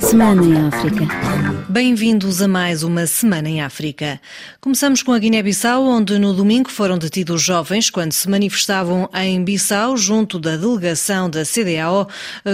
[0.00, 1.04] Semana em África.
[1.68, 4.20] Bem-vindos a mais uma Semana em África.
[4.60, 9.96] Começamos com a Guiné-Bissau, onde no domingo foram detidos jovens quando se manifestavam em Bissau,
[9.96, 12.08] junto da delegação da CDAO,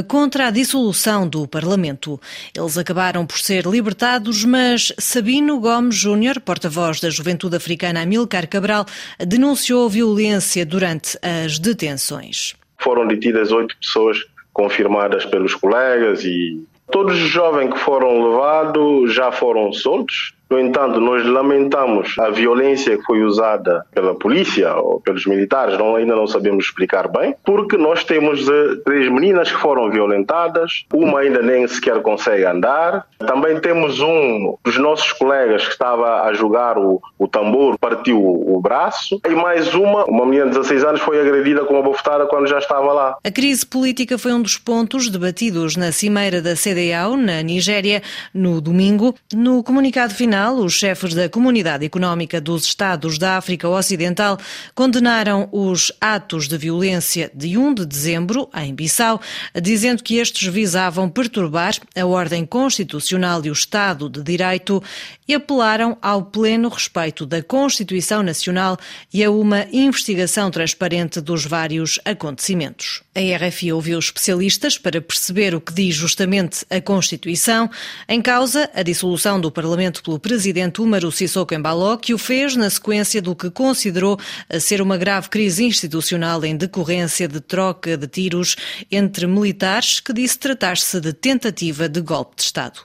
[0.09, 2.21] contra a dissolução do Parlamento.
[2.57, 8.87] Eles acabaram por ser libertados, mas Sabino Gomes Júnior, porta-voz da Juventude Africana Amilcar Cabral,
[9.19, 12.55] denunciou violência durante as detenções.
[12.79, 14.19] Foram detidas oito pessoas
[14.53, 20.35] confirmadas pelos colegas e todos os jovens que foram levados já foram soltos.
[20.53, 25.97] No entanto, nós lamentamos a violência que foi usada pela polícia ou pelos militares, não,
[25.97, 31.21] ainda não sabemos explicar bem, porque nós temos eh, três meninas que foram violentadas, uma
[31.21, 33.07] ainda nem sequer consegue andar.
[33.21, 38.59] Também temos um dos nossos colegas que estava a jogar o, o tambor, partiu o,
[38.59, 42.27] o braço, e mais uma, uma menina de 16 anos, foi agredida com uma bofetada
[42.27, 43.17] quando já estava lá.
[43.25, 48.03] A crise política foi um dos pontos debatidos na cimeira da CDAO, na Nigéria,
[48.35, 49.15] no domingo.
[49.33, 54.39] No comunicado final, os chefes da Comunidade Económica dos Estados da África Ocidental
[54.75, 59.21] condenaram os atos de violência de 1 de dezembro, em Bissau,
[59.61, 64.83] dizendo que estes visavam perturbar a ordem constitucional e o Estado de Direito
[65.29, 68.77] e apelaram ao pleno respeito da Constituição Nacional
[69.13, 73.03] e a uma investigação transparente dos vários acontecimentos.
[73.15, 77.71] A RFI ouviu especialistas para perceber o que diz justamente a Constituição,
[78.09, 82.71] em causa a dissolução do Parlamento pelo presidente Umaru Sissoko Embalo, que o fez na
[82.71, 84.19] sequência do que considerou
[84.61, 88.57] ser uma grave crise institucional em decorrência de troca de tiros
[88.91, 92.81] entre militares, que disse tratar-se de tentativa de golpe de Estado.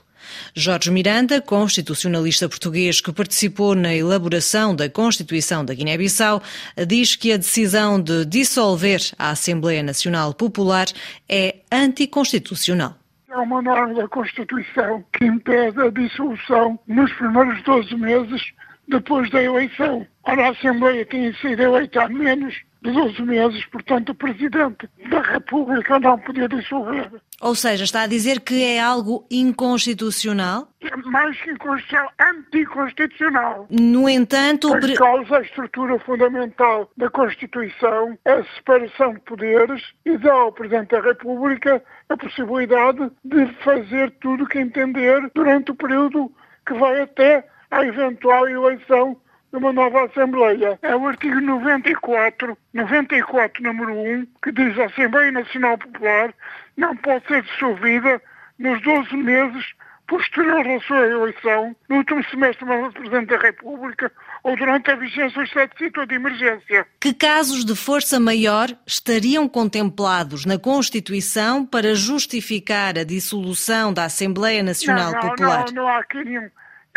[0.54, 6.42] Jorge Miranda, constitucionalista português que participou na elaboração da Constituição da Guiné-Bissau,
[6.86, 10.86] diz que a decisão de dissolver a Assembleia Nacional Popular
[11.28, 12.96] é anticonstitucional.
[13.38, 18.42] Há uma norma da Constituição que impede a dissolução nos primeiros 12 meses
[18.88, 20.04] depois da eleição.
[20.24, 25.20] Ora, a Assembleia tem sido eleita há menos de 12 meses, portanto, o Presidente da
[25.20, 27.10] República não podia dissolver.
[27.40, 30.68] Ou seja, está a dizer que é algo inconstitucional?
[30.80, 33.66] É mais que inconstitucional, anticonstitucional.
[33.70, 34.68] No entanto...
[34.68, 40.90] Por causa a estrutura fundamental da Constituição, a separação de poderes e dá ao Presidente
[40.90, 46.32] da República a possibilidade de fazer tudo o que entender durante o período
[46.66, 49.16] que vai até à eventual eleição
[49.52, 50.78] uma nova Assembleia.
[50.82, 56.34] É o artigo 94, 94, número 1, que diz a Assembleia Nacional Popular
[56.76, 58.20] não pode ser dissolvida
[58.58, 59.64] nos 12 meses
[60.06, 64.10] posterior à sua eleição, no último semestre do Presidente da República
[64.42, 66.86] ou durante a vigência do estado de sítio de emergência.
[66.98, 74.62] Que casos de força maior estariam contemplados na Constituição para justificar a dissolução da Assembleia
[74.62, 75.64] Nacional não, não, Popular?
[75.66, 76.48] Não, não há aqui nenhum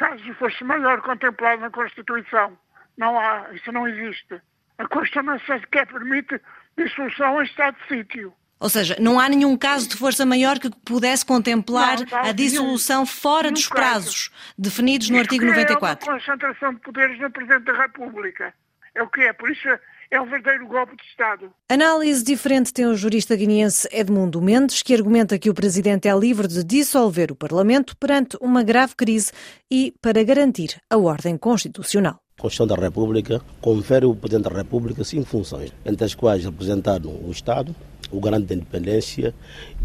[0.02, 2.58] caso de força maior contemplado na Constituição.
[2.98, 4.42] Não há, isso não existe.
[4.78, 6.42] A Constituição sequer permite
[6.78, 8.34] dissolução em estado de sítio.
[8.60, 12.32] Ou seja, não há nenhum caso de força maior que pudesse contemplar Não, não, a
[12.32, 13.06] dissolução nenhum.
[13.08, 13.82] fora Nenhum dos caso.
[13.82, 16.08] prazos definidos no artigo É 94.
[16.10, 18.54] uma concentração de poderes no Presidente da República.
[18.96, 19.34] É o que é.
[19.34, 19.68] Por isso
[20.12, 21.50] é um verdadeiro golpe de Estado.
[21.70, 26.50] Análise diferente tem o jurista guineense Edmundo Mendes, que argumenta que o presidente é livre
[26.50, 29.32] de dissolver o Parlamento perante uma grave crise
[29.72, 32.20] e para garantir a ordem constitucional.
[32.38, 37.00] A Constituição da República confere ao Presidente da República cinco funções, entre as quais representar
[37.06, 37.74] o Estado,
[38.12, 39.34] o garante da independência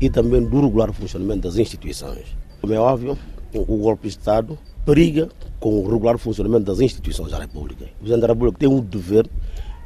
[0.00, 2.36] e também do regular funcionamento das instituições.
[2.60, 3.16] Como é óbvio,
[3.54, 5.28] o golpe de Estado periga
[5.60, 7.84] com o regular funcionamento das instituições da República.
[7.84, 9.28] O Presidente da República tem o dever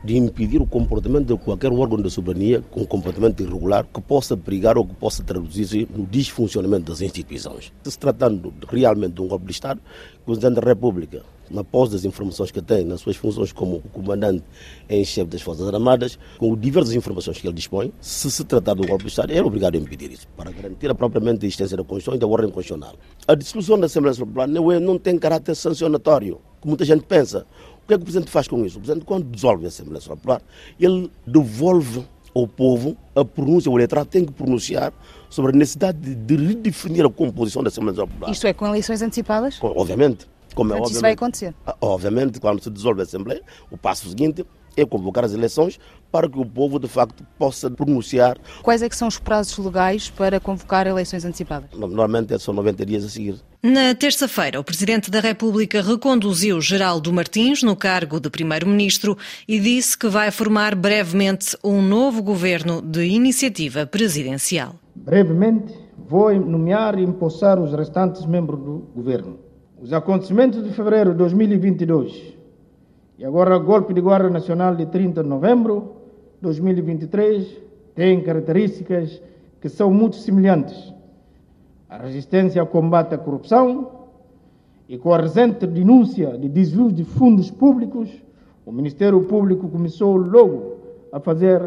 [0.03, 4.79] de impedir o comportamento de qualquer órgão da soberania com comportamento irregular que possa perigar
[4.79, 7.73] ou que possa traduzir-se no desfuncionamento das instituições.
[7.83, 9.81] Se tratando realmente de um golpe de Estado,
[10.23, 14.45] o Presidente da República, na pós das informações que tem nas suas funções como comandante
[14.89, 18.83] em chefe das Forças Armadas, com diversas informações que ele dispõe, se se tratar de
[18.83, 21.83] um golpe de Estado, é obrigado a impedir isso, para garantir a propriamente existência da
[21.83, 22.95] Constituição e da ordem constitucional.
[23.27, 24.17] A dissolução da Assembleia
[24.47, 27.47] não, é, não tem caráter sancionatório, como muita gente pensa.
[27.91, 28.79] O que é que o Presidente faz com isso?
[28.79, 30.41] O Presidente, quando dissolve a Assembleia Popular,
[30.79, 34.93] ele devolve ao povo a pronúncia, o eleitorado tem que pronunciar
[35.29, 38.31] sobre a necessidade de, de redefinir a composição da Assembleia Popular.
[38.31, 39.59] Isto é, com eleições antecipadas?
[39.59, 40.29] Com- Obviamente.
[40.55, 40.93] Como é Portanto, obviamente.
[40.93, 41.55] isso vai acontecer.
[41.67, 43.43] Ah, Obviamente, quando se dissolve a Assembleia,
[43.73, 44.45] o passo seguinte
[44.77, 45.79] é convocar as eleições
[46.11, 48.37] para que o povo, de facto, possa pronunciar.
[48.63, 51.71] Quais é que são os prazos legais para convocar eleições antecipadas?
[51.73, 53.37] Normalmente são 90 dias a seguir.
[53.63, 59.97] Na terça-feira, o Presidente da República reconduziu Geraldo Martins no cargo de Primeiro-Ministro e disse
[59.97, 64.77] que vai formar brevemente um novo governo de iniciativa presidencial.
[64.97, 65.75] Brevemente
[66.09, 69.39] vou nomear e empossar os restantes membros do governo.
[69.81, 72.40] Os acontecimentos de fevereiro de 2022
[73.21, 75.93] e agora o golpe de Guarda Nacional de 30 de novembro
[76.37, 77.61] de 2023
[77.95, 79.21] têm características
[79.61, 80.95] que são muito semelhantes.
[81.87, 83.91] A resistência ao combate à corrupção
[84.89, 88.09] e com a recente denúncia de desvios de fundos públicos,
[88.65, 90.79] o Ministério Público começou logo
[91.13, 91.61] a fazer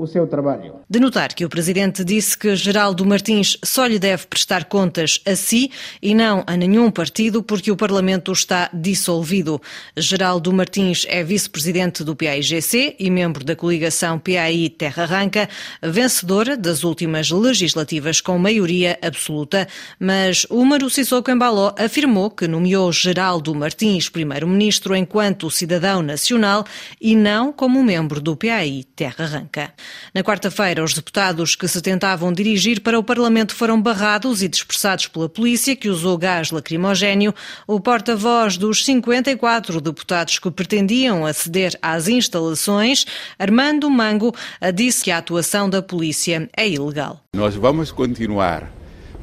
[0.00, 0.76] o seu trabalho.
[0.88, 5.36] De notar que o Presidente disse que Geraldo Martins só lhe deve prestar contas a
[5.36, 5.70] si
[6.00, 9.60] e não a nenhum partido porque o Parlamento está dissolvido.
[9.94, 15.48] Geraldo Martins é Vice-Presidente do PAIGC e membro da coligação PAI Terra Arranca,
[15.82, 19.68] vencedora das últimas legislativas com maioria absoluta,
[19.98, 26.64] mas o Maru Sissoko Embaló afirmou que nomeou Geraldo Martins Primeiro-Ministro enquanto cidadão nacional
[26.98, 29.74] e não como membro do PAI Terra Arranca.
[30.14, 35.06] Na quarta-feira, os deputados que se tentavam dirigir para o Parlamento foram barrados e dispersados
[35.06, 37.34] pela polícia, que usou gás lacrimogéneo.
[37.66, 43.06] O porta-voz dos 54 deputados que pretendiam aceder às instalações,
[43.38, 44.34] Armando Mango,
[44.74, 47.20] disse que a atuação da polícia é ilegal.
[47.34, 48.70] Nós vamos continuar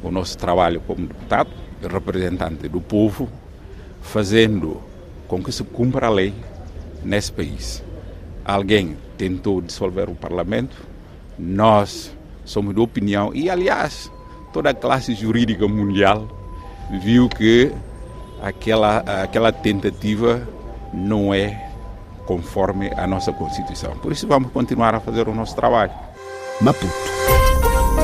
[0.02, 3.30] o nosso trabalho como deputado, representante do povo,
[4.02, 4.82] fazendo
[5.28, 6.34] com que se cumpra a lei
[7.04, 7.84] nesse país.
[8.46, 10.76] Alguém tentou dissolver o parlamento.
[11.38, 12.16] Nós
[12.46, 14.12] somos de opinião, e aliás,
[14.54, 16.28] toda a classe jurídica mundial
[17.02, 17.72] viu que
[18.42, 20.48] aquela, aquela tentativa
[20.94, 21.70] não é
[22.26, 23.92] conforme a nossa Constituição.
[23.98, 25.92] Por isso, vamos continuar a fazer o nosso trabalho.
[26.62, 26.88] Maputo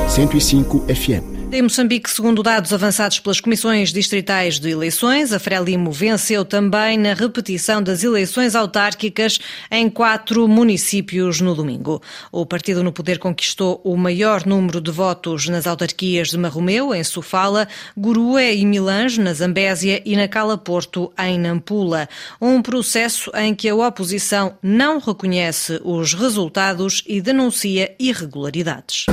[0.10, 6.44] 105 FM em Moçambique, segundo dados avançados pelas comissões distritais de eleições, a Frelimo venceu
[6.44, 9.39] também na repetição das eleições autárquicas
[9.69, 12.01] em quatro municípios no domingo.
[12.31, 17.03] O partido no poder conquistou o maior número de votos nas autarquias de Marromeu, em
[17.03, 22.09] Sofala, Gurue e Milange, na Zambésia e na Cala Porto, em Nampula.
[22.41, 29.05] Um processo em que a oposição não reconhece os resultados e denuncia irregularidades.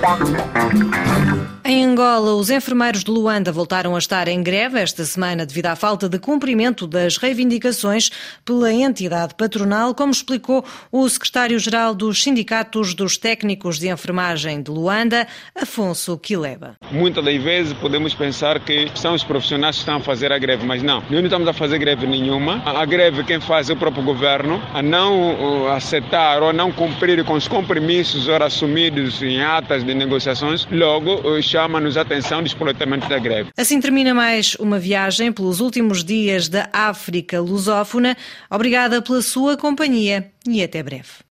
[0.00, 1.53] back.
[1.66, 5.74] Em Angola, os enfermeiros de Luanda voltaram a estar em greve esta semana devido à
[5.74, 8.10] falta de cumprimento das reivindicações
[8.44, 10.62] pela entidade patronal, como explicou
[10.92, 15.26] o secretário-geral dos Sindicatos dos Técnicos de Enfermagem de Luanda,
[15.58, 16.76] Afonso Quileba.
[16.92, 20.66] Muitas das vezes podemos pensar que são os profissionais que estão a fazer a greve,
[20.66, 21.00] mas não.
[21.00, 22.62] Nós não estamos a fazer greve nenhuma.
[22.66, 27.32] A greve quem faz é o próprio governo, a não aceitar ou não cumprir com
[27.32, 31.22] os compromissos ora assumidos em atas de negociações, logo
[31.54, 33.50] chama-nos a atenção do explotamento da greve.
[33.56, 38.16] Assim termina mais uma viagem pelos últimos dias da África lusófona.
[38.50, 41.22] Obrigada pela sua companhia e até breve.